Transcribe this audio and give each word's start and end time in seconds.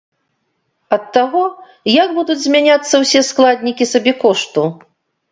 Ад 0.95 1.03
таго, 1.17 1.41
як 2.03 2.09
будуць 2.15 2.37
змяняцца 2.45 3.01
ўсе 3.03 3.21
складнікі 3.27 3.87
сабекошту. 3.91 4.65